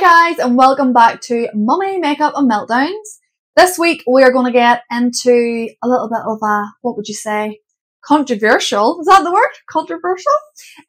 [0.00, 3.18] guys, and welcome back to Mummy Makeup and Meltdowns.
[3.54, 7.06] This week we are going to get into a little bit of a, what would
[7.06, 7.60] you say,
[8.02, 9.50] controversial, is that the word?
[9.68, 10.32] Controversial?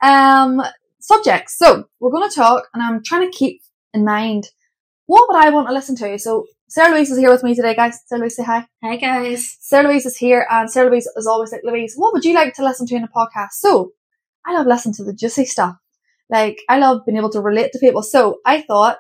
[0.01, 0.61] Um,
[1.01, 1.57] subjects.
[1.57, 3.61] So we're going to talk, and I'm trying to keep
[3.93, 4.45] in mind
[5.07, 6.17] what would I want to listen to.
[6.17, 7.99] So Sarah Louise is here with me today, guys.
[8.05, 8.65] Sarah Louise, say hi.
[8.81, 9.57] Hi guys.
[9.59, 12.53] Sarah Louise is here, and Sarah Louise is always like, Louise, what would you like
[12.53, 13.55] to listen to in a podcast?
[13.55, 13.91] So
[14.45, 15.75] I love listening to the juicy stuff.
[16.31, 18.01] Like, I love being able to relate to people.
[18.01, 18.97] So I thought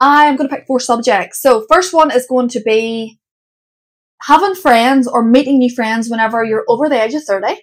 [0.00, 1.40] I'm going to pick four subjects.
[1.40, 3.20] So first one is going to be
[4.22, 7.60] having friends or meeting new friends whenever you're over the age of 30.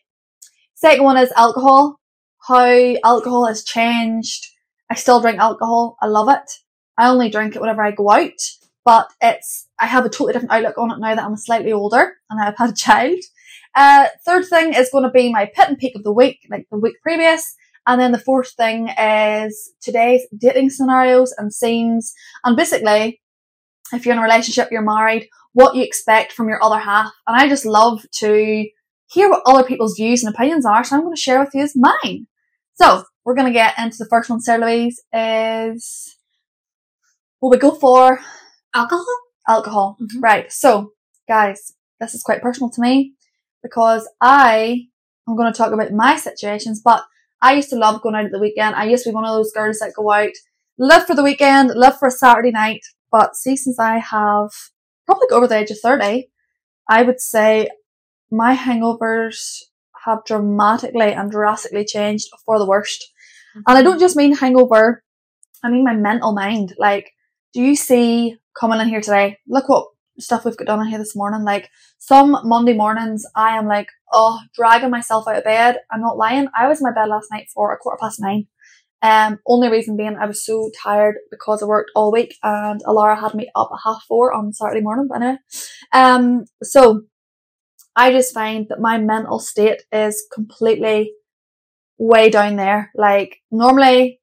[0.75, 1.99] Second one is alcohol.
[2.47, 4.45] How alcohol has changed.
[4.89, 5.97] I still drink alcohol.
[6.01, 6.49] I love it.
[6.97, 8.31] I only drink it whenever I go out,
[8.83, 12.13] but it's, I have a totally different outlook on it now that I'm slightly older
[12.29, 13.19] and I've had a child.
[13.75, 16.67] Uh, third thing is going to be my pit and peak of the week, like
[16.71, 17.55] the week previous.
[17.87, 22.13] And then the fourth thing is today's dating scenarios and scenes.
[22.43, 23.21] And basically,
[23.93, 27.11] if you're in a relationship, you're married, what you expect from your other half.
[27.27, 28.67] And I just love to
[29.07, 30.83] hear what other people's views and opinions are.
[30.83, 32.27] So I'm going to share with you is mine.
[32.75, 36.15] So we're going to get into the first one, Sarah Louise, is,
[37.41, 38.19] will we go for
[38.73, 39.05] Alcohol?
[39.49, 39.97] alcohol?
[39.99, 40.21] Mhm.
[40.21, 40.51] Right.
[40.51, 40.93] So
[41.27, 43.13] guys, this is quite personal to me
[43.63, 44.87] because I
[45.27, 47.03] am going to talk about my situations, but
[47.41, 48.75] I used to love going out at the weekend.
[48.75, 50.31] I used to be one of those girls that go out,
[50.77, 52.81] live for the weekend, live for a Saturday night.
[53.11, 54.51] But see, since I have
[55.05, 56.29] probably over the age of 30,
[56.89, 57.69] I would say
[58.31, 59.63] my hangovers
[60.05, 63.11] have dramatically and drastically changed for the worst.
[63.55, 65.03] And I don't just mean hangover,
[65.63, 66.73] I mean my mental mind.
[66.77, 67.11] Like,
[67.53, 69.37] do you see coming in here today?
[69.47, 69.87] Look what
[70.19, 71.43] stuff we've got done in here this morning.
[71.43, 75.77] Like, some Monday mornings, I am like, oh, dragging myself out of bed.
[75.91, 76.47] I'm not lying.
[76.57, 78.47] I was in my bed last night for a quarter past nine.
[79.01, 83.19] Um, only reason being I was so tired because I worked all week and Alara
[83.19, 85.37] had me up at half four on Saturday morning, but anyway.
[85.93, 87.03] Um, so
[87.95, 91.13] I just find that my mental state is completely
[91.97, 92.91] way down there.
[92.93, 94.19] Like normally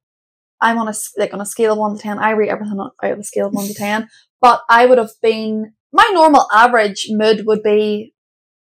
[0.61, 3.13] I'm on a, like on a scale of one to 10, I rate everything out
[3.13, 4.09] of a scale of one to 10,
[4.41, 8.15] but I would have been, my normal average mood would be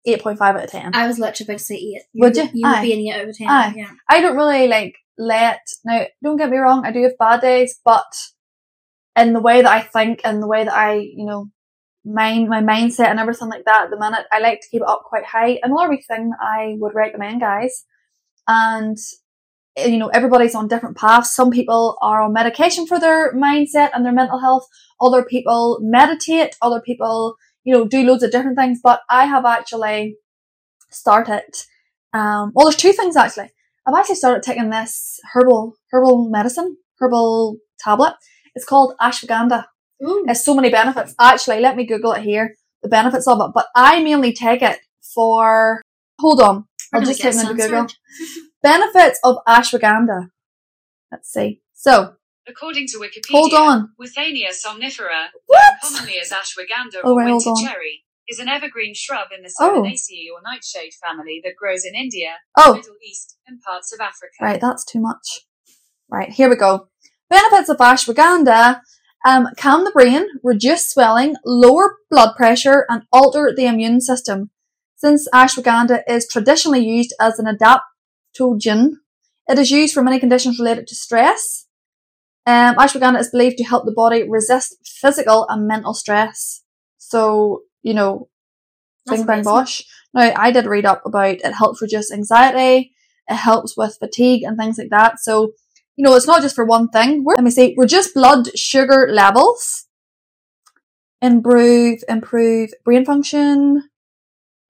[0.07, 0.95] 8.5 out of 10.
[0.95, 2.01] I was literally about to say eight.
[2.15, 2.49] Would you?
[2.53, 3.47] You would be an eight out of ten.
[3.47, 3.73] Aye.
[3.75, 3.91] Yeah.
[4.09, 7.79] I don't really like let now don't get me wrong, I do have bad days,
[7.85, 8.11] but
[9.15, 11.47] in the way that I think and the way that I, you know,
[12.03, 14.87] mind my mindset and everything like that at the minute, I like to keep it
[14.87, 15.59] up quite high.
[15.61, 17.85] Another thing I would recommend guys
[18.47, 18.97] and
[19.77, 21.33] you know, everybody's on different paths.
[21.33, 24.67] Some people are on medication for their mindset and their mental health.
[24.99, 26.55] Other people meditate.
[26.61, 28.79] Other people, you know, do loads of different things.
[28.83, 30.17] But I have actually
[30.89, 31.43] started,
[32.13, 33.51] um, well, there's two things actually.
[33.87, 38.15] I've actually started taking this herbal, herbal medicine, herbal tablet.
[38.53, 39.65] It's called ashwagandha.
[40.03, 40.23] Ooh.
[40.25, 41.15] It has so many benefits.
[41.19, 43.51] Actually, let me Google it here, the benefits of it.
[43.53, 44.79] But I mainly take it
[45.15, 45.81] for,
[46.19, 47.87] hold on, I'll just take it into Google.
[48.63, 50.29] Benefits of ashwagandha.
[51.11, 51.61] Let's see.
[51.73, 52.13] So,
[52.47, 53.89] According to Wikipedia, hold on.
[54.01, 55.73] Withania somnifera, What?
[55.83, 59.81] commonly as ashwagandha Oh, or hold winter cherry, is an evergreen shrub in the Oh.
[59.81, 64.33] Solanaceae or nightshade family that grows in India, Oh, Middle East, and parts of Africa.
[64.41, 65.41] right, that's too much.
[66.09, 66.87] Right, here we go.
[67.29, 68.81] Benefits of ashwagandha.
[69.23, 74.49] Um, calm the brain, reduce swelling, lower blood pressure, and alter the immune system.
[74.97, 77.45] Since ashwagandha is traditionally used as an
[78.39, 78.97] adaptogen,
[79.47, 81.67] it is used for many conditions related to stress.
[82.45, 86.63] Um, ashwagandha is believed to help the body resist physical and mental stress.
[86.97, 88.29] So, you know,
[89.05, 89.83] That's bing bang bosh.
[90.13, 92.93] Now, I did read up about it helps reduce anxiety,
[93.27, 95.19] it helps with fatigue and things like that.
[95.19, 95.53] So,
[95.95, 97.23] you know, it's not just for one thing.
[97.25, 99.85] Let me see, reduce blood sugar levels,
[101.21, 103.89] improve, improve brain function,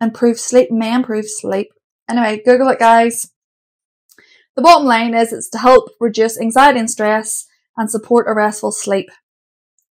[0.02, 1.70] improve sleep, may improve sleep.
[2.10, 3.32] Anyway, Google it, guys.
[4.56, 8.72] The bottom line is it's to help reduce anxiety and stress and support a restful
[8.72, 9.10] sleep.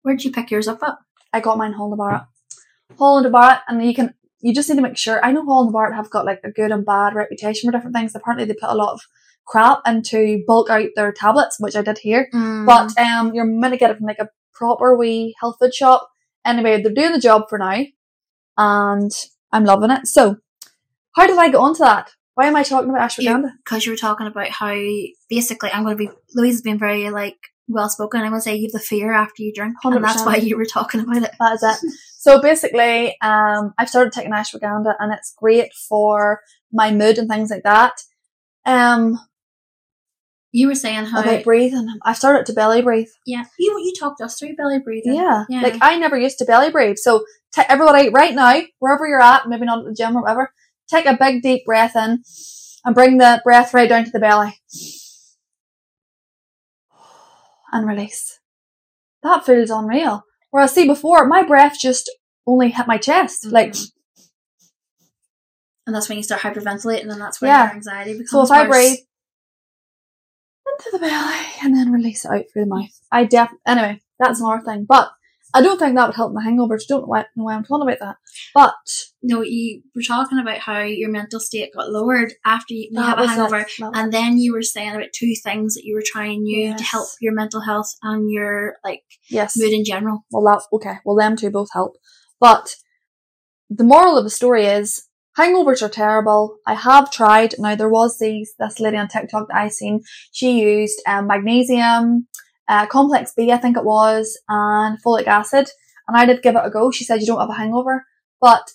[0.03, 0.97] Where'd you pick yours up at?
[1.33, 2.23] I got mine Holland Barrett.
[2.99, 5.25] Holland Barrett, and you can you just need to make sure.
[5.25, 8.15] I know Holland Barrett have got like a good and bad reputation for different things.
[8.15, 9.01] Apparently, they put a lot of
[9.47, 12.29] crap into bulk out their tablets, which I did here.
[12.33, 12.67] Mm.
[12.67, 16.09] But um, you're meant to get it from like a proper wee health food shop.
[16.45, 17.85] Anyway, they're doing the job for now,
[18.57, 19.11] and
[19.53, 20.07] I'm loving it.
[20.07, 20.37] So,
[21.15, 22.13] how did I get onto that?
[22.39, 23.51] Why am I talking about ashwagandha?
[23.65, 24.73] because you were talking about how
[25.29, 27.35] basically I'm going to be Louise has been very like
[27.67, 28.21] well spoken.
[28.21, 30.57] I'm going to say you have the fear after you drink, and that's why you
[30.57, 31.33] were talking about it.
[31.41, 31.93] That is it.
[32.19, 36.41] So basically, um, I've started taking ashwagandha and it's great for
[36.73, 37.95] my mood and things like that.
[38.65, 39.19] Um,
[40.53, 41.89] You were saying how about breathing.
[42.05, 43.09] I started to belly breathe.
[43.27, 45.15] yeah you you talked us through belly breathing.
[45.17, 45.45] Yeah.
[45.49, 45.63] Yeah.
[45.63, 46.99] Like I never used to belly breathe.
[46.99, 47.25] So
[47.55, 50.53] t- everybody right now, wherever you're at, maybe not at the gym or whatever,
[50.89, 52.23] take a big deep breath in
[52.85, 54.55] and bring the breath right down to the belly.
[57.71, 58.41] And release.
[59.23, 60.25] That feels unreal.
[60.51, 62.11] Whereas see before, my breath just
[62.47, 63.45] only hit my chest.
[63.47, 63.91] Like Mhm.
[65.87, 67.65] and that's when you start hyperventilating, and that's when Yeah.
[67.65, 68.31] your anxiety becomes.
[68.31, 68.99] So if I breathe
[70.67, 74.41] into the belly and then release it out through the mouth, I def anyway, that's
[74.41, 74.85] another thing.
[74.89, 75.11] But
[75.55, 76.87] I don't think that would help my hangovers.
[76.87, 78.17] Don't know why, know why I'm talking about that.
[78.55, 78.75] But
[79.23, 83.19] no, you were talking about how your mental state got lowered after you, you have
[83.19, 86.77] a hangover, and then you were saying about two things that you were trying new
[86.77, 89.57] to help your mental health and your like Yes.
[89.57, 90.25] mood in general.
[90.31, 90.99] Well, that okay.
[91.05, 91.97] Well, them two both help.
[92.41, 92.75] But
[93.71, 95.09] the moral of the story is
[95.39, 96.59] hangovers are terrible.
[96.67, 97.55] I have tried.
[97.59, 100.03] Now there was these this lady on TikTok that I seen.
[100.33, 102.29] She used um, magnesium,
[102.69, 105.69] uh, complex B, I think it was, and folic acid.
[106.07, 106.91] And I did give it a go.
[106.91, 108.07] She said you don't have a hangover,
[108.41, 108.71] but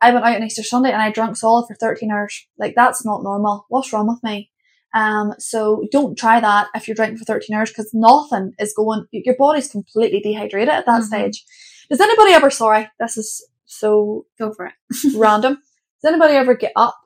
[0.00, 2.46] I went out on Easter Sunday and I drank solid for 13 hours.
[2.58, 3.66] Like that's not normal.
[3.68, 4.50] What's wrong with me?
[4.94, 9.06] Um, so don't try that if you're drinking for 13 hours because nothing is going,
[9.12, 11.06] your body's completely dehydrated at that Mhm.
[11.06, 11.44] stage.
[11.90, 14.72] Does anybody ever, sorry, this is so Go for it.
[15.16, 15.54] random.
[16.02, 16.96] Does anybody ever get up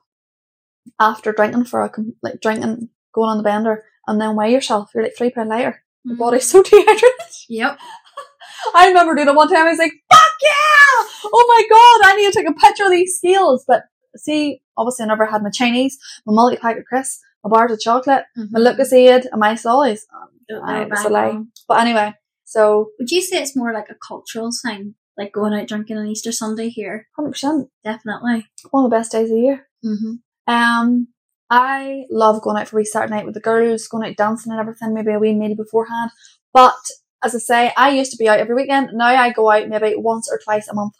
[0.99, 1.91] after drinking for a,
[2.21, 4.91] like drinking, going on the bender and then weigh yourself?
[4.93, 5.82] You're like three pound lighter.
[6.05, 7.09] Your body's so dehydrated.
[7.49, 7.79] Yep.
[8.75, 9.65] I remember doing it one time.
[9.67, 11.07] I was like, "Fuck yeah!
[11.25, 13.83] Oh my god, I need to take a picture of these scales." But
[14.15, 18.23] see, obviously, I never had my Chinese, my multi packet crisps, my bars of chocolate,
[18.51, 20.01] my Lucozade, and my Sollies.
[20.13, 21.29] Um, I was a lie.
[21.31, 21.49] on.
[21.67, 22.13] But anyway,
[22.45, 26.07] so Would you say it's more like a cultural thing, like going out drinking on
[26.07, 27.07] Easter Sunday here?
[27.15, 28.45] hundred percent, Definitely.
[28.71, 29.67] one of the best days of the year.
[29.85, 30.53] Mm-hmm.
[30.53, 31.07] Um,
[31.49, 34.51] I love going out for a wee Saturday night with the girls, going out dancing
[34.51, 36.11] and everything, maybe a wee meal beforehand.
[36.53, 36.75] But
[37.23, 38.89] as I say, I used to be out every weekend.
[38.93, 40.93] Now I go out maybe once or twice a month.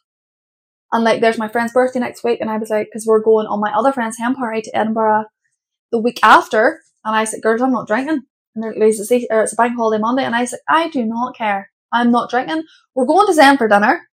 [0.92, 3.48] And like, there's my friend's birthday next week, and I was like, because we're going
[3.48, 5.26] on my other friend's hen party to Edinburgh
[5.92, 8.22] the week after, and I said, girls, I'm not drinking.
[8.56, 11.36] And they're or uh, it's a bank holiday Monday, and I said, I do not
[11.36, 11.72] care.
[11.92, 12.64] I'm not drinking.
[12.94, 14.08] We're going to Zen for dinner,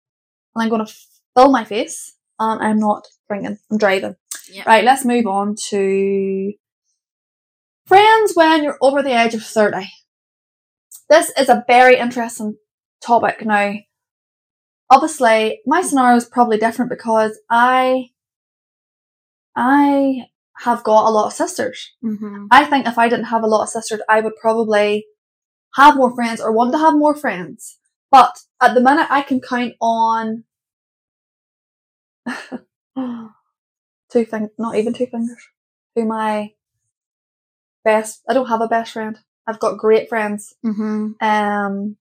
[0.55, 0.93] and I'm going to
[1.35, 3.59] fill my face, and I'm not drinking.
[3.69, 4.15] I'm driving.
[4.49, 4.63] Yeah.
[4.65, 6.53] Right, let's move on to
[7.85, 9.87] friends when you're over the age of 30.
[11.09, 12.55] This is a very interesting
[13.05, 13.73] topic now.
[14.89, 18.09] Obviously, my scenario is probably different because I,
[19.55, 20.27] I
[20.59, 21.91] have got a lot of sisters.
[22.03, 22.45] Mm-hmm.
[22.51, 25.05] I think if I didn't have a lot of sisters, I would probably
[25.75, 27.77] have more friends or want to have more friends.
[28.09, 30.43] But at the minute, I can count on
[34.11, 35.37] two fingers, not even two fingers,
[35.95, 36.51] who my
[37.83, 38.21] best.
[38.27, 39.17] I don't have a best friend.
[39.47, 40.53] I've got great friends.
[40.65, 41.13] Mm-hmm.
[41.25, 41.97] Um,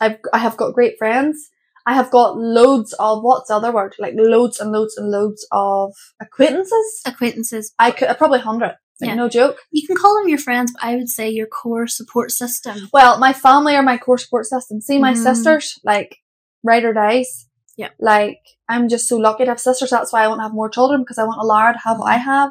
[0.00, 1.50] I've I have got great friends.
[1.84, 3.94] I have got loads of what's the other word?
[3.98, 7.02] Like loads and loads and loads of acquaintances.
[7.04, 7.74] Acquaintances.
[7.78, 8.76] I could probably hundred.
[9.00, 9.14] Like, Yeah.
[9.16, 9.56] No joke.
[9.72, 12.88] You can call them your friends, but I would say your core support system.
[12.92, 14.80] Well, my family are my core support system.
[14.80, 15.22] See, my Mhm.
[15.24, 16.18] sisters, like,
[16.62, 17.48] ride or dies.
[17.76, 17.90] Yeah.
[17.98, 18.38] Like,
[18.68, 19.90] I'm just so lucky to have sisters.
[19.90, 22.08] That's why I want to have more children because I want Alara to have what
[22.08, 22.50] I have.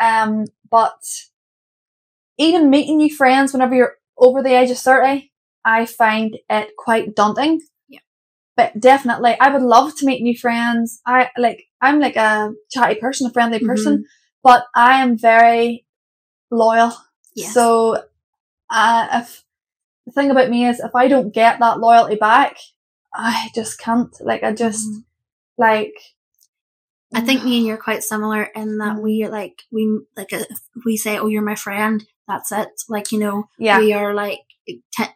[0.00, 1.00] Um, but
[2.38, 5.30] even meeting new friends whenever you're over the age of 30,
[5.64, 7.60] I find it quite daunting.
[7.88, 8.00] Yeah.
[8.56, 11.00] But definitely, I would love to meet new friends.
[11.06, 14.06] I like, I'm like a chatty person, a friendly person,
[14.42, 15.86] but I am very
[16.50, 16.92] loyal.
[17.34, 17.54] Yes.
[17.54, 18.02] So,
[18.70, 19.44] uh, if
[20.06, 22.56] the thing about me is, if I don't get that loyalty back,
[23.18, 24.14] I just can't.
[24.20, 25.04] Like, I just Mhm.
[25.58, 25.94] like.
[27.14, 29.02] I think me and you're quite similar in that Mhm.
[29.02, 30.46] we like we like if
[30.84, 32.68] we say, "Oh, you're my friend." That's it.
[32.88, 34.40] Like you know, yeah, we are like.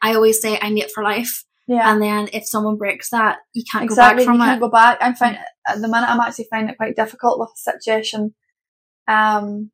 [0.03, 3.65] I always say I'm it for life, yeah, and then if someone breaks that, you
[3.71, 4.25] can't exactly.
[4.25, 4.61] go back you from can't it.
[4.61, 4.99] go back.
[5.03, 5.37] I'm find
[5.69, 8.35] at the minute I'm actually finding it quite difficult with the situation.
[9.07, 9.71] Um,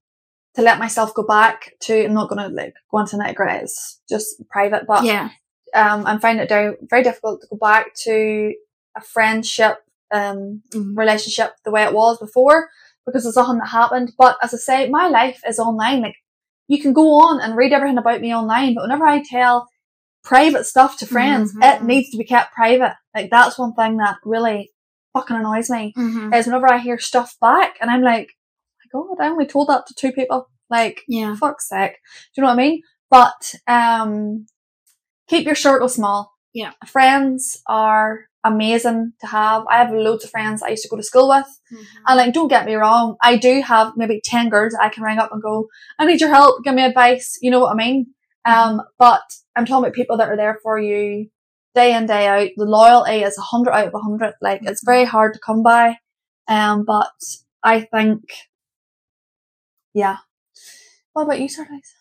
[0.57, 2.05] to let myself go back to.
[2.07, 3.63] I'm not gonna like go into nitty gritty.
[3.63, 5.31] It's just private, but yeah,
[5.75, 8.55] um, I'm finding it very difficult to go back to
[8.97, 9.79] a friendship
[10.11, 10.97] um Mhm.
[10.97, 12.71] relationship the way it was before
[13.05, 14.13] because there's something that happened.
[14.17, 16.01] But as I say, my life is online.
[16.01, 16.17] Like
[16.67, 19.69] you can go on and read everything about me online, but whenever I tell
[20.25, 21.63] private stuff to friends, Mhm.
[21.77, 22.95] it needs to be kept private.
[23.15, 24.73] Like that's one thing that really
[25.15, 26.35] fucking annoys me Mhm.
[26.35, 28.29] is whenever I hear stuff back and I'm like,
[28.95, 30.49] oh my god, I only told that to two people.
[30.71, 31.93] Like, yeah, fuck's sake.
[31.93, 32.83] Do you know what I mean?
[33.11, 34.47] But um
[35.29, 36.33] keep your circle small.
[36.55, 36.73] Yeah.
[36.87, 39.65] Friends are amazing to have.
[39.71, 41.47] I have loads of friends I used to go to school with.
[41.73, 41.85] Mhm.
[42.07, 45.19] And like don't get me wrong, I do have maybe ten girls I can ring
[45.19, 45.69] up and go,
[45.99, 48.07] I need your help, give me advice, you know what I mean?
[48.45, 49.23] Um, but
[49.57, 51.29] I'm talking about people that are there for you
[51.75, 52.51] day in, day out.
[52.57, 54.35] The loyalty is a hundred out of a hundred.
[54.41, 55.99] Like it's very hard to come by.
[56.49, 57.13] Um, but
[57.63, 58.23] I think,
[59.95, 60.19] yeah.
[61.13, 61.95] What about you, Sardice?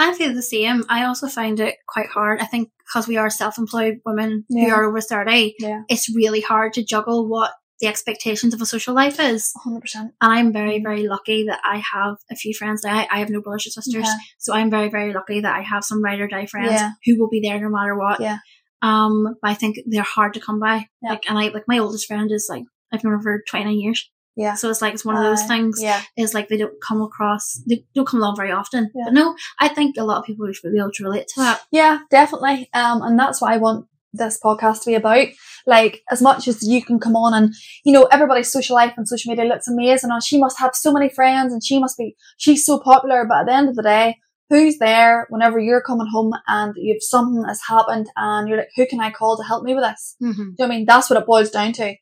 [0.00, 0.84] I feel the same.
[0.88, 2.40] I also find it quite hard.
[2.40, 5.82] I think because we are self-employed women who are over 30, Yeah.
[5.88, 9.52] it's really hard to juggle what the expectations of a social life is.
[9.62, 10.12] hundred percent.
[10.20, 12.84] And I'm very, very lucky that I have a few friends.
[12.84, 14.04] I, I have no brothers or sisters.
[14.06, 14.14] Yeah.
[14.38, 16.90] So I'm very, very lucky that I have some ride or die friends Yeah.
[17.06, 18.20] who will be there no matter what.
[18.20, 18.38] Yeah.
[18.82, 20.86] Um, but I think they're hard to come by.
[21.02, 21.10] Yeah.
[21.10, 24.10] Like, and I, like my oldest friend is like, I've known her for 29 years.
[24.36, 24.54] Yeah.
[24.54, 26.00] So it's like, it's one of those Uh, things Yeah.
[26.16, 28.90] It's like they don't come across, they don't come along very often.
[28.94, 29.04] Yeah.
[29.06, 31.60] But no, I think a lot of people should be able to relate to that.
[31.70, 32.68] Yeah, definitely.
[32.72, 35.28] Um, and that's what I want this podcast to be about.
[35.66, 39.06] Like, as much as you can come on and, you know, everybody's social life and
[39.06, 42.16] social media looks amazing and she must have so many friends and she must be,
[42.38, 43.24] she's so popular.
[43.28, 44.16] But at the end of the day,
[44.48, 48.86] who's there whenever you're coming home and you've something has happened and you're like, who
[48.86, 50.16] can I call to help me with this?
[50.20, 50.32] Mm-hmm.
[50.32, 50.86] Do you know what I mean?
[50.86, 51.94] That's what it boils down to.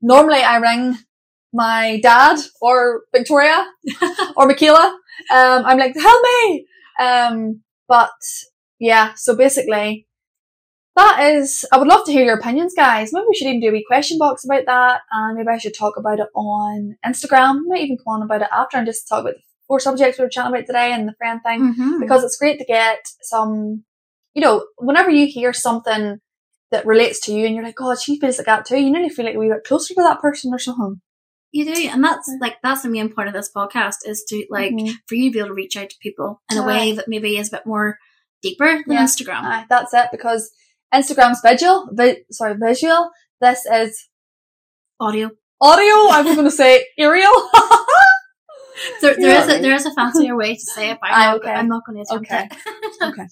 [0.00, 0.96] Normally I ring
[1.52, 3.66] my dad or Victoria
[4.36, 4.96] or Michaela.
[5.32, 6.66] Um, I'm like, help me.
[7.00, 8.10] Um, but
[8.78, 10.06] yeah, so basically
[10.96, 13.12] that is, I would love to hear your opinions, guys.
[13.12, 15.74] Maybe we should even do a wee question box about that and maybe I should
[15.74, 17.60] talk about it on Instagram.
[17.66, 20.24] Might even come on about it after and just talk about the four subjects we
[20.24, 22.00] were chatting about today and the friend thing Mm-hmm.
[22.00, 23.84] because it's great to get some,
[24.34, 26.18] you know, whenever you hear something
[26.70, 29.08] that relates to you and you're like, God, she feels like that too, you nearly
[29.08, 31.00] feel like we got closer to that person or something.
[31.52, 34.72] You do, and that's like that's the main point of this podcast is to like
[34.72, 34.92] Mhm.
[35.08, 37.36] for you to be able to reach out to people in a way that maybe
[37.36, 37.98] is a bit more
[38.42, 39.02] deeper than Yeah.
[39.04, 39.42] Instagram.
[39.42, 40.50] Aye, that's it because
[40.94, 43.10] Instagram's visual, vi- sorry, visual.
[43.40, 44.08] This is
[45.00, 45.30] Audio.
[45.60, 45.94] audio.
[46.10, 47.32] I was going to say aerial.
[49.02, 51.48] There, there is a, there is a fancier way to say it, but I'm, okay.
[51.48, 52.48] not, I'm not going to attempt Okay.
[52.50, 53.02] it.
[53.12, 53.26] okay.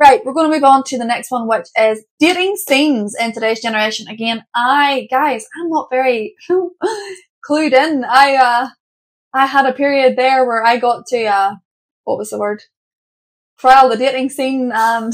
[0.00, 3.32] Right, we're going to move on to the next one, which is dating scenes in
[3.32, 4.08] today's generation.
[4.08, 6.34] Again, I, guys, I'm not very
[7.48, 8.04] clued in.
[8.04, 8.68] I, uh,
[9.32, 11.54] I had a period there where I got to, uh,
[12.04, 12.62] what was the word?
[13.58, 15.12] Trial the dating scene and,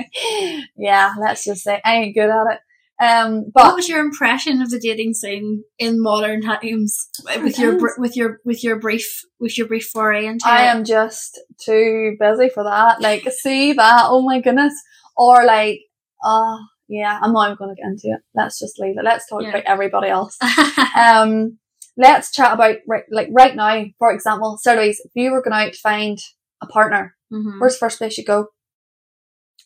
[0.76, 2.58] yeah, let's just say I ain't good at it.
[3.02, 7.08] Um, what was your impression of the dating scene in modern times
[7.42, 10.66] with your with your with your brief with your brief foray into I it?
[10.66, 13.00] am just too busy for that.
[13.00, 14.02] Like, see that?
[14.04, 14.74] Oh my goodness.
[15.16, 15.80] Or like,
[16.24, 18.22] uh, yeah, I'm not even going to get into it.
[18.36, 19.04] Let's just leave it.
[19.04, 19.48] Let's talk Yeah.
[19.48, 20.38] about everybody else.
[20.96, 21.58] Um,
[21.96, 25.54] let's chat about right, like right now, for example, so Louise, if you were going
[25.54, 26.18] out to find
[26.62, 27.58] a partner, Mhm.
[27.60, 28.48] where's the first place you go?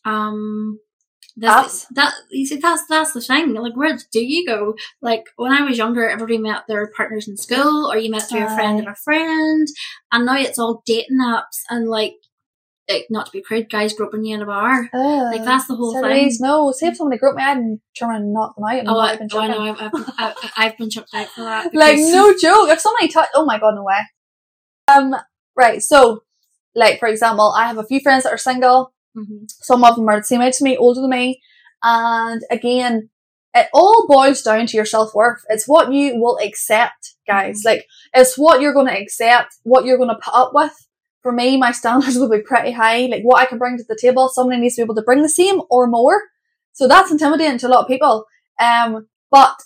[0.05, 0.79] um
[1.39, 5.53] that's, that you see that's that's the thing like where do you go like when
[5.53, 8.81] i was younger everybody met their partners in school or you met through a friend
[8.81, 9.67] of a friend
[10.13, 12.15] and now it's all dating apps and like
[12.89, 15.93] like not to be crude guys groping you in a bar like that's the whole
[15.93, 17.57] so thing no, see if somebody groped me, I'd
[17.99, 18.79] turn around and knock them out.
[18.79, 21.97] And oh, I, even oh, know I've, I've, I've, been chucked out for that like
[21.99, 22.69] no joke.
[22.69, 23.99] If somebody touch, oh my god, no way.
[24.89, 25.15] Um,
[25.57, 25.83] right.
[25.83, 26.23] So,
[26.75, 28.93] like for example, I have a few friends that are single.
[29.17, 29.49] Mhm.
[29.49, 31.41] Some of them are the same age to me, older than me,
[31.83, 33.11] and again,
[33.55, 35.43] it all boils down to your self worth.
[35.49, 37.63] It's what you will accept, guys.
[37.65, 40.73] Like it's what you're going to accept, what you're going to put up with.
[41.23, 43.07] For me, my standards will be pretty high.
[43.07, 45.23] Like what I can bring to the table, somebody needs to be able to bring
[45.23, 46.23] the same or more.
[46.73, 48.27] So that's intimidating to a lot of people.
[48.61, 49.57] Um, but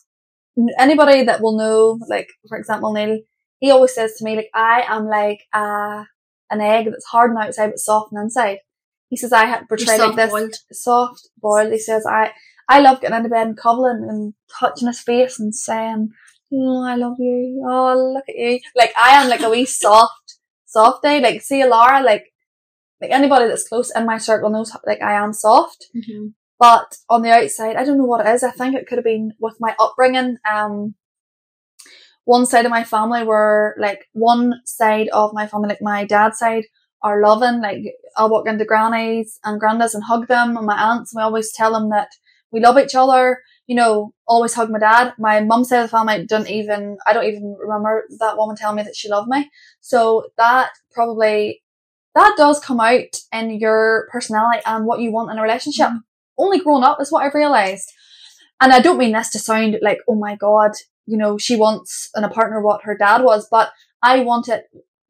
[0.78, 3.20] anybody that will know, like for example, Neil,
[3.58, 6.04] he always says to me, like I am like uh,
[6.50, 8.58] an egg that's hard on the outside but soft on the inside.
[9.08, 10.54] He says I have portrayed like this soft-boiled.
[10.72, 11.72] soft boiled.
[11.72, 12.32] He says I
[12.68, 16.10] I love getting into bed and cuddling and touching his face and saying,
[16.52, 17.64] "Oh, I love you.
[17.68, 20.12] Oh, look at you." Like I am like a wee soft,
[20.70, 21.20] soft day.
[21.20, 22.26] Like see Laura, like
[23.00, 25.86] like anybody that's close in my circle knows like I am soft.
[25.96, 26.34] Mhm.
[26.58, 28.42] But on the outside, I don't know what it is.
[28.42, 30.36] I think it could have been with my upbringing.
[30.50, 30.94] Um,
[32.24, 36.38] one side of my family were like one side of my family, like my dad's
[36.38, 36.64] side,
[37.02, 37.62] are loving.
[37.62, 37.78] Like
[38.16, 41.14] I'll walk into grannies and grandas and hug them, and my aunts.
[41.14, 42.10] And we always tell them that
[42.52, 43.38] we love each other.
[43.70, 45.14] You know, always hug my dad.
[45.16, 46.98] My mum's side of the family didn't even.
[47.06, 49.48] I don't even remember that woman telling me that she loved me.
[49.80, 51.62] So that probably
[52.14, 55.98] that does come out in your personality and what you want in a relationship mm-hmm.
[56.38, 57.92] only grown up is what I've realised.
[58.60, 60.72] And I don't mean this to sound like, oh my god,
[61.06, 63.70] you know, she wants in a partner what her dad was, but
[64.02, 64.62] I wanted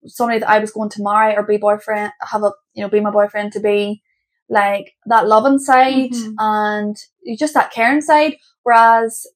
[0.06, 3.00] somebody that I was going to marry or be boyfriend, have a, you know, be
[3.00, 4.02] my boyfriend to be
[4.50, 6.34] like that loving side Mhm.
[6.38, 6.96] and
[7.38, 8.36] just that caring side.
[8.64, 9.26] Whereas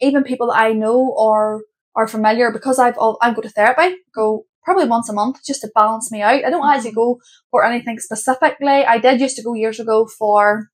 [0.00, 1.62] even people that I know or
[1.96, 5.62] are familiar because I've, all, I go to therapy, go probably once a month just
[5.62, 6.44] to balance me out.
[6.44, 8.68] I don't actually go for anything specifically.
[8.86, 10.70] I did used to go years ago for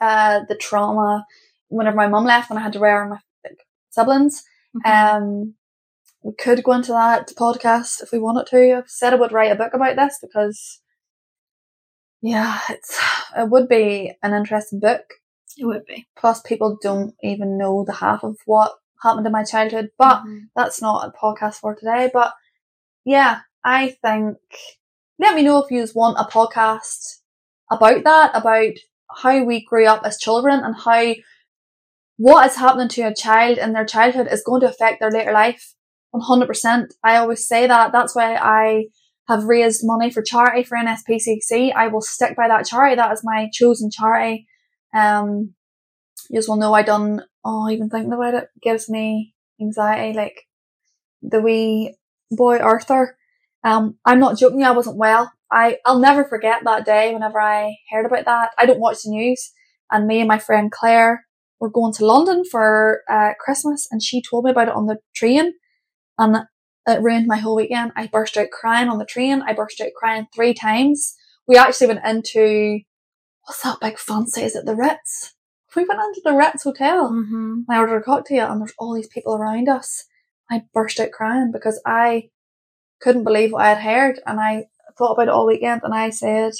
[0.00, 1.24] uh the trauma
[1.68, 3.58] whenever my mum left when I had to rear my like,
[3.90, 4.42] siblings.
[4.76, 4.90] Mhm.
[5.16, 5.54] Um,
[6.22, 8.78] we could go into that podcast if we wanted to.
[8.78, 10.80] I've said I would write a book about this because,
[12.24, 12.98] yeah, it's
[13.36, 15.02] it would be an interesting book.
[15.58, 16.06] it would be.
[16.16, 19.90] Plus, people don't even know the half of what happened in my childhood.
[19.98, 20.48] But Mhm.
[20.56, 22.10] that's not a podcast for today.
[22.12, 22.32] But
[23.04, 24.38] yeah, I think
[25.18, 27.18] let me know if you want a podcast
[27.70, 28.72] about that, about
[29.22, 31.14] how we grew up as children and how
[32.16, 35.32] what is happening to a child in their childhood is going to affect their later
[35.32, 35.74] life.
[36.12, 36.94] 100%.
[37.02, 37.92] I always say that.
[37.92, 38.86] That's why I
[39.28, 41.74] have raised money for charity for NSPCC.
[41.74, 42.96] I will stick by that charity.
[42.96, 44.46] That is my chosen charity.
[44.94, 45.54] Um,
[46.30, 50.16] you just will know I done, oh, even thinking about it gives me anxiety.
[50.16, 50.42] Like
[51.22, 51.96] the wee
[52.30, 53.16] boy Arthur.
[53.62, 54.62] Um, I'm not joking.
[54.62, 55.32] I wasn't well.
[55.50, 58.50] I, I'll never forget that day whenever I heard about that.
[58.58, 59.52] I don't watch the news
[59.90, 61.24] and me and my friend Claire
[61.60, 64.98] were going to London for, uh, Christmas and she told me about it on the
[65.14, 65.52] train
[66.18, 66.44] and
[66.86, 67.92] it ruined my whole weekend.
[67.96, 69.42] I burst out crying on the train.
[69.42, 71.14] I burst out crying three times.
[71.46, 72.80] We actually went into,
[73.44, 74.42] what's that big fancy?
[74.42, 75.34] Is it the Ritz?
[75.76, 77.10] We went into the Ritz Hotel.
[77.10, 77.64] Mhm.
[77.68, 80.04] I ordered a cocktail and there's all these people around us.
[80.50, 82.30] I burst out crying because I
[83.00, 86.10] couldn't believe what I had heard and I thought about it all weekend and I
[86.10, 86.52] said,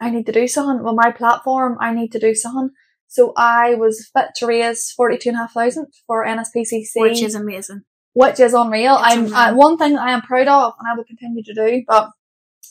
[0.00, 0.84] I need to do something.
[0.84, 2.70] With my platform, I need to do something.
[3.08, 7.34] So I was fit to raise forty-two and a half thousand for NSPCC, Which is
[7.34, 7.82] amazing.
[8.16, 8.94] Which is unreal.
[8.94, 9.36] It's I'm unreal.
[9.36, 11.82] uh, one thing that I am proud of, and I will continue to do.
[11.86, 12.08] But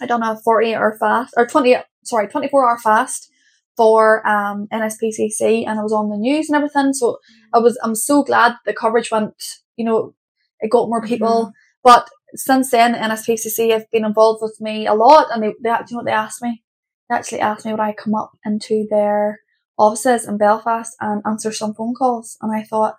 [0.01, 3.29] I done a forty hour fast or twenty, sorry, twenty four hour fast
[3.77, 6.93] for um NSPCC, and I was on the news and everything.
[6.93, 7.19] So
[7.53, 9.35] I was, I'm so glad the coverage went.
[9.77, 10.15] You know,
[10.61, 11.53] it got more people.
[11.83, 15.83] But since then, NSPCC have been involved with me a lot, and they, they, do
[15.89, 16.63] you know what they asked me?
[17.07, 19.41] They actually asked me would I come up into their
[19.77, 22.95] offices in Belfast and answer some phone calls, and I thought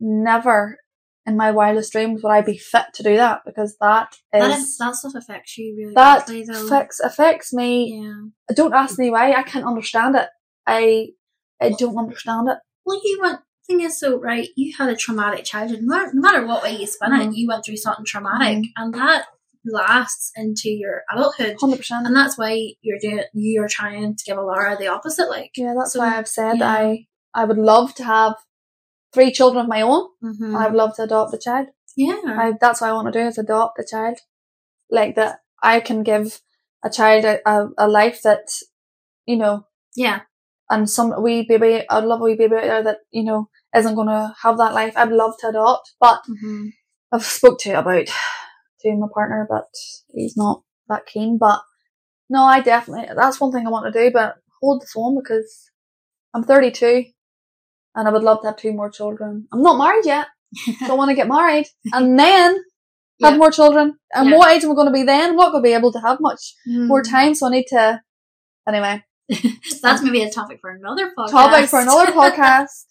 [0.00, 0.78] never
[1.26, 4.58] in my wildest dreams would I be fit to do that because that is That,
[4.58, 8.00] is, that stuff affects you really that affects affects me.
[8.02, 8.54] yeah.
[8.54, 9.32] Don't ask me why.
[9.32, 10.28] I can't understand it.
[10.66, 11.08] I
[11.60, 12.58] I don't understand it.
[12.84, 13.40] Well, you went.
[13.68, 15.78] Thing is, so right, you had a traumatic childhood.
[15.82, 17.28] No matter, no matter what way you spin Mhm.
[17.28, 18.64] it, you went through something traumatic, Mhm.
[18.76, 19.26] and that
[19.64, 21.56] lasts into your adulthood.
[21.60, 22.04] Hundred percent.
[22.06, 23.22] And that's why you're doing.
[23.34, 25.28] You're trying to give Alara the opposite.
[25.30, 26.68] Like, Yeah, that's So, why I've said yeah.
[26.72, 28.34] I I would love to have
[29.12, 30.08] three children of my own.
[30.22, 30.40] Mhm.
[30.46, 31.68] and I would love to adopt a child.
[31.96, 34.18] yeah, I, that's what I want to do is adopt a child.
[34.90, 36.40] Like that I can give
[36.84, 38.48] a child a, a, a life that,
[39.26, 40.20] you know, yeah,
[40.70, 43.94] and some wee baby, I'd love a wee baby out there that, you know, isn't
[43.94, 44.94] going to have that life.
[44.96, 46.68] I'd love to adopt, but hmm
[47.12, 48.06] I've spoke to about
[48.80, 49.68] to my partner, but
[50.14, 51.36] he's not that keen.
[51.38, 51.60] But
[52.30, 55.70] no, I definitely, that's one thing I want to do, but hold the phone because
[56.34, 57.04] I'm 32
[57.94, 59.46] and I would love to have two more children.
[59.52, 60.26] I'm not married yet.
[60.86, 62.56] so I want to get married and then
[63.22, 63.36] have Yeah.
[63.38, 63.98] more children.
[64.14, 64.36] And Yeah.
[64.36, 65.30] what age am I going to be then?
[65.30, 67.10] I'm not going to be able to have much more Mm.
[67.10, 68.00] time, so I need to.
[68.68, 69.02] Anyway,
[69.82, 71.30] That's maybe a topic for another podcast.
[71.30, 72.84] topic for another podcast.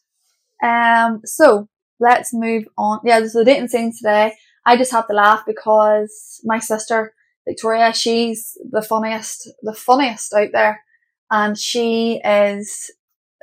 [0.63, 1.67] Um, so
[1.99, 2.99] let's move on.
[3.03, 4.33] Yeah, there's the dating scene today.
[4.65, 7.13] I just have to laugh because my sister
[7.47, 10.83] Victoria, she's the funniest, the funniest out there,
[11.31, 12.91] and she is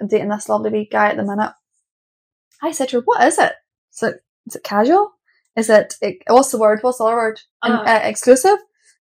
[0.06, 1.52] dating this lovely wee guy at the minute.
[2.62, 3.52] I said to her, "What is it?
[3.94, 4.14] Is it
[4.46, 5.12] is it casual?
[5.56, 6.80] Is it, it what's the word?
[6.82, 7.40] What's the other word?
[7.62, 7.82] Uh.
[7.86, 8.58] uh, exclusive?"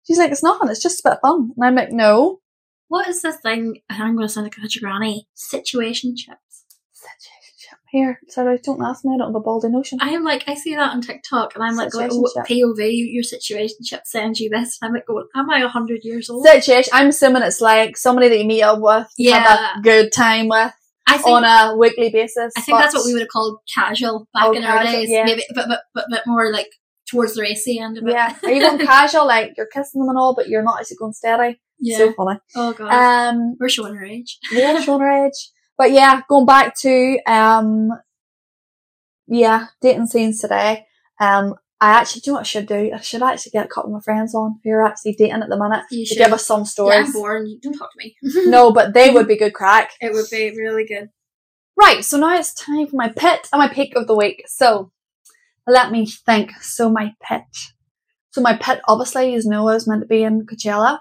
[0.07, 0.69] She's like, "It's nothing.
[0.69, 2.41] It's just a bit of fun." And I'm like, "No."
[2.89, 3.81] What is this thing?
[3.91, 5.27] And I'm going to sound like a granny.
[5.37, 6.63] Situationships.
[6.95, 7.77] Situationship.
[7.91, 9.15] Here, sorry, don't ask me.
[9.15, 9.99] I don't have a baldy notion.
[10.01, 12.79] I am like, I see that on TikTok, and I'm like, going, oh, POV,
[13.13, 14.79] your situationship sends you this.
[14.81, 16.45] And I'm like, going, am I 100 years old?
[16.47, 16.93] Situation.
[16.95, 19.79] I'm assuming it's like somebody that you meet up with, you have Yeah.
[19.79, 20.73] a good time with
[21.07, 22.53] I think, on a weekly basis.
[22.57, 25.09] I think that's what we would have called casual back Oh, in our days.
[25.11, 25.25] yeah.
[25.25, 26.69] Maybe, but, but, but, but more like
[27.11, 28.11] towards the racy end of it.
[28.13, 31.13] Yeah, or even casual, like you're kissing them and all, but you're not actually going
[31.13, 31.61] steady.
[31.79, 31.99] yeah.
[31.99, 32.39] So funny.
[32.57, 32.93] oh, God.
[32.93, 34.39] Um, We're showing our age.
[34.51, 35.51] yeah, showing her age.
[35.79, 37.91] But yeah, going back to um,
[39.29, 40.87] yeah, dating scenes today.
[41.21, 42.91] Um, I actually do you know what I should do.
[42.95, 45.49] I should actually get a couple of my friends on who are actually dating at
[45.49, 46.19] the minute You to should.
[46.19, 47.07] give us some yeah, stories.
[47.07, 47.49] I'm bored.
[47.49, 48.17] You don't talk to me.
[48.51, 49.93] no, but they would be good crack.
[50.01, 51.11] It would be really good.
[51.79, 54.45] Right, so now it's time for my pit and my pick of the week.
[54.47, 54.91] So
[55.67, 56.53] let me think.
[56.63, 57.43] So my pit.
[58.31, 60.99] So my pit, obviously, is I meant to be in Coachella.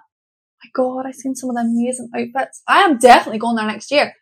[0.63, 2.61] My God, I've seen some of the amazing outfits.
[2.67, 4.13] I am definitely going there next year.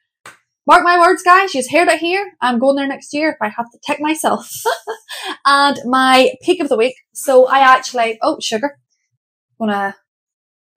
[0.65, 2.31] Mark my words, guys, you've heard it here.
[2.41, 4.49] I'm going there next year if I have to tick myself.
[5.45, 6.95] and my peak of the week.
[7.13, 8.79] So I actually, oh, sugar.
[9.59, 9.95] Gonna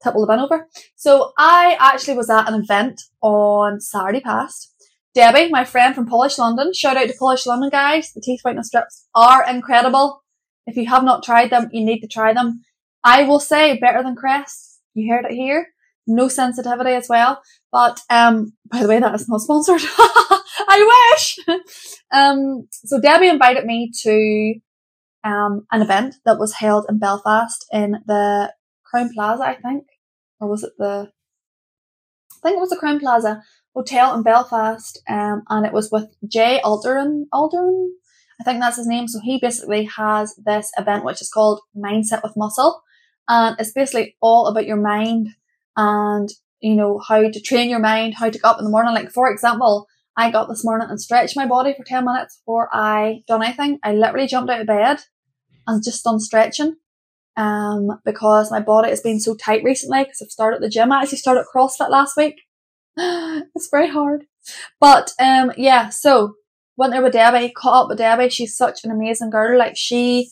[0.02, 0.66] tip all the bin over.
[0.96, 4.72] So I actually was at an event on Saturday past.
[5.14, 8.12] Debbie, my friend from Polished London, shout out to Polished London guys.
[8.12, 10.24] The teeth whitening strips are incredible.
[10.66, 12.62] If you have not tried them, you need to try them.
[13.04, 14.80] I will say better than Crest.
[14.94, 15.68] You heard it here.
[16.08, 17.40] No sensitivity as well.
[17.76, 19.82] But um, by the way, that is not sponsored.
[20.66, 21.60] I wish.
[22.10, 24.54] um, so Debbie invited me to
[25.28, 28.50] um an event that was held in Belfast in the
[28.88, 29.84] Crowne Plaza, I think,
[30.40, 31.10] or was it the?
[32.32, 33.42] I think it was the Crowne Plaza
[33.74, 34.98] Hotel in Belfast.
[35.06, 37.24] Um, and it was with Jay Alderan.
[37.30, 37.88] Alderan,
[38.40, 39.06] I think that's his name.
[39.06, 42.80] So he basically has this event which is called Mindset with Muscle,
[43.28, 45.28] and it's basically all about your mind
[45.76, 48.94] and you know how to train your mind, how to get up in the morning.
[48.94, 52.68] Like for example, I got this morning and stretched my body for ten minutes before
[52.72, 53.78] I done anything.
[53.82, 54.98] I literally jumped out of bed
[55.66, 56.76] and just done stretching.
[57.38, 60.90] Um, because my body has been so tight recently because I've started the gym.
[60.90, 62.36] I actually started CrossFit last week.
[62.96, 64.24] it's very hard.
[64.80, 66.34] But um, yeah, so
[66.76, 68.28] went there with Debbie, caught up with Debbie.
[68.28, 69.58] She's such an amazing girl.
[69.58, 70.30] Like she,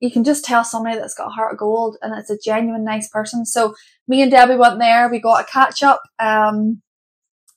[0.00, 2.84] you can just tell somebody that's got a heart of gold and it's a genuine
[2.84, 3.46] nice person.
[3.46, 3.74] So
[4.06, 5.08] me and Debbie went there.
[5.08, 6.02] We got a catch up.
[6.18, 6.82] Um,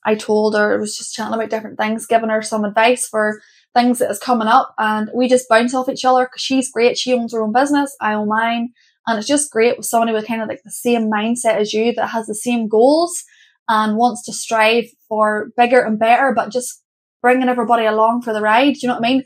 [0.04, 3.40] I told her, I was just chatting about different things, giving her some advice for
[3.74, 6.96] things that is coming up and we just bounce off each other because she's great.
[6.96, 7.94] She owns her own business.
[8.00, 8.70] I own mine.
[9.06, 11.92] And it's just great with somebody with kind of like the same mindset as you
[11.94, 13.24] that has the same goals
[13.68, 16.82] and wants to strive for bigger and better, but just
[17.22, 18.74] bringing everybody along for the ride.
[18.74, 19.24] Do you know what I mean?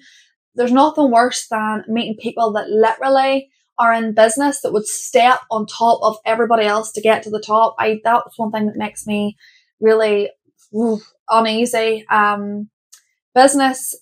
[0.55, 5.67] There's nothing worse than meeting people that literally are in business that would step on
[5.67, 7.75] top of everybody else to get to the top.
[7.79, 9.37] I, that's one thing that makes me
[9.81, 10.31] really
[10.77, 12.07] oof, uneasy.
[12.09, 12.71] Um,
[13.35, 13.95] business,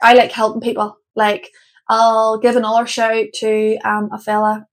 [0.00, 0.96] I like helping people.
[1.16, 1.50] Like,
[1.88, 4.66] I'll give another shout to, um, a fella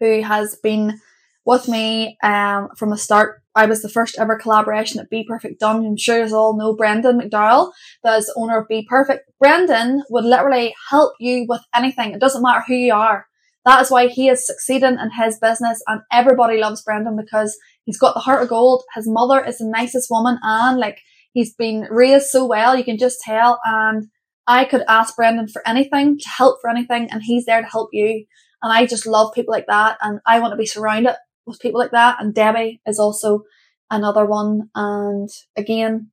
[0.00, 1.00] who has been
[1.44, 5.84] with me, um, from the start I was the first ever collaboration at BPerfect done.
[5.86, 7.72] I'm sure you all know Brendan McDowell,
[8.04, 9.20] that is owner of BPerfect.
[9.40, 12.12] Brendan would literally help you with anything.
[12.12, 13.26] It doesn't matter who you are.
[13.64, 17.98] That is why he is succeeding in his business and everybody loves Brendan because he's
[17.98, 18.84] got the heart of gold.
[18.94, 21.00] His mother is the nicest woman and like
[21.32, 23.58] he's been raised so well, you can just tell.
[23.64, 24.08] And
[24.46, 27.88] I could ask Brendan for anything, to help for anything, and he's there to help
[27.92, 28.26] you.
[28.62, 31.14] And I just love people like that and I want to be surrounded
[31.46, 32.16] with people like that.
[32.20, 33.44] And Debbie is also
[33.90, 34.70] another one.
[34.74, 36.10] And again,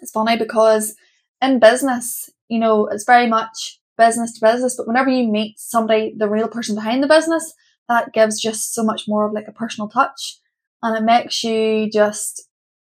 [0.00, 0.94] it's funny because
[1.40, 6.14] in business, you know, it's very much business to business, but whenever you meet somebody,
[6.16, 7.54] the real person behind the business,
[7.88, 10.38] that gives just so much more of like a personal touch
[10.82, 12.48] and it makes you just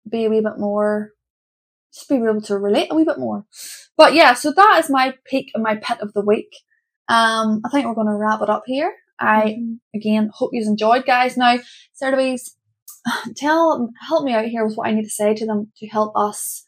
[0.10, 1.12] be a wee bit more,
[1.94, 3.46] just be able to relate a wee bit more.
[3.96, 6.56] But yeah, so that is my peak and my pit of the week.
[7.08, 8.94] Um, I think we're going to wrap it up here.
[9.20, 9.74] I mm-hmm.
[9.96, 11.38] again hope you've enjoyed, guys.
[11.38, 11.58] Now,
[12.02, 12.56] Louise,
[13.36, 16.14] tell help me out here with what I need to say to them to help
[16.16, 16.66] us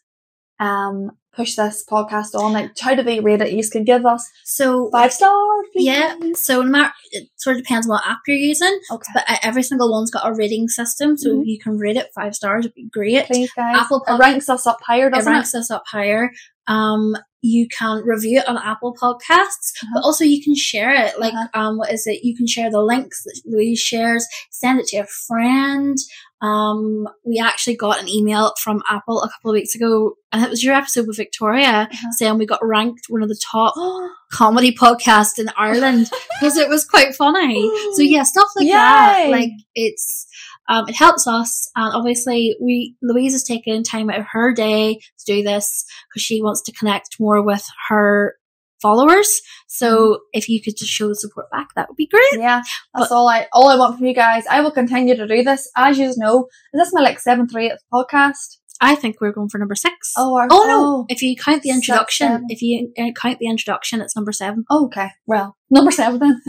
[0.58, 2.52] um push this podcast on.
[2.52, 3.52] Like, how do they rate it?
[3.52, 5.66] You can give us so five stars.
[5.72, 5.86] Please.
[5.86, 6.16] Yeah.
[6.34, 8.78] So no matter it sort of depends what app you're using.
[8.90, 9.12] Okay.
[9.14, 11.42] But uh, every single one's got a rating system, so Mhm.
[11.42, 13.26] if you can rate it five stars, it'd be great.
[13.26, 13.76] Please, guys.
[13.76, 15.36] Apple it ranks us up higher, doesn't it?
[15.36, 16.30] ranks us up higher.
[16.70, 19.90] Um, you can review it on Apple Podcasts, Uh-huh.
[19.94, 21.18] but also you can share it.
[21.18, 21.60] Like, Uh-huh.
[21.60, 22.22] um, what is it?
[22.22, 25.96] You can share the links that Louise shares, send it to a friend.
[26.42, 30.50] Um, we actually got an email from Apple a couple of weeks ago, and it
[30.50, 32.12] was your episode with Victoria Uh-huh.
[32.18, 33.74] saying we got ranked one of the top
[34.32, 37.70] comedy podcasts in Ireland because it was quite funny.
[37.94, 39.28] So yeah, stuff like that.
[39.30, 40.26] Like it's
[40.70, 44.94] um, it helps us, and obviously we Louise is taking time out of her day
[44.94, 48.36] to do this because she wants to connect more with her
[48.80, 49.42] followers.
[49.66, 52.22] So if you could just show the support back, that would be great.
[52.38, 52.62] yeah,
[52.94, 54.46] that's all I all I want from you guys.
[54.46, 55.68] I will continue to do this.
[55.76, 58.58] As you know, is this my like seventh or eighth podcast?
[58.80, 60.12] I think we're going for number six.
[60.16, 61.06] Oh, our, Oh no!
[61.08, 64.64] If you count the introduction, if you uh, count the introduction, it's number seven.
[64.70, 65.08] Oh, okay.
[65.26, 66.40] Well, number seven then.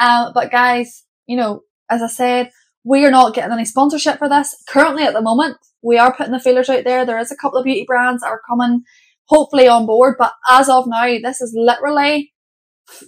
[0.00, 2.50] um, but guys, you know, as I said,
[2.84, 4.56] we are not getting any sponsorship for this.
[4.68, 7.04] Currently at the moment, we are putting the feelers out there.
[7.04, 8.82] There is a couple of beauty brands that are coming
[9.26, 12.32] hopefully on board, but as of now, this is literally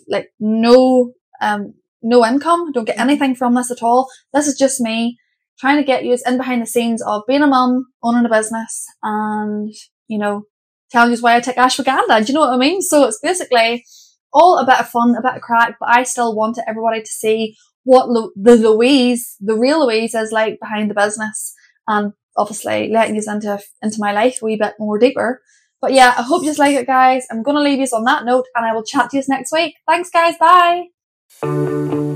[0.09, 2.71] like no, um, no income.
[2.73, 4.09] Don't get anything from this at all.
[4.33, 5.19] This is just me
[5.59, 8.87] trying to get you in behind the scenes of being a mum, owning a business
[9.03, 9.73] and,
[10.09, 10.45] you know,
[10.91, 12.25] telling you why I take ashwagandha.
[12.25, 12.83] Do you know what I mean?
[12.83, 13.85] So it's basically
[14.33, 17.07] all a bit of fun, a bit of crack, but I still wanted everybody to
[17.07, 21.55] see what Lu- the Louise, the real Louise is like behind the business
[21.87, 25.43] and obviously letting you into into my life a wee bit more deeper.
[25.81, 27.27] But yeah, I hope you like it, guys.
[27.31, 29.75] I'm gonna leave you on that note, and I will chat to you next week.
[29.87, 30.37] Thanks, guys.
[30.39, 32.12] Bye.